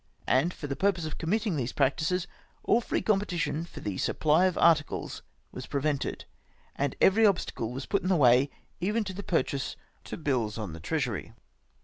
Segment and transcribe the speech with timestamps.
[0.25, 2.25] And, for the purpose of committing these practices,
[2.63, 6.25] all free competition for the supply of articles was prevented;
[6.75, 9.75] and every obstacle was put in the way, even of the purchase
[10.11, 11.33] of bills on the Treasury.